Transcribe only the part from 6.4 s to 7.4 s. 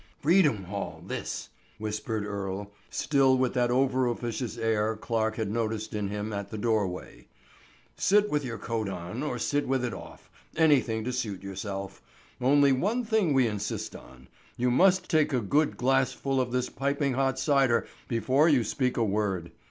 the doorway.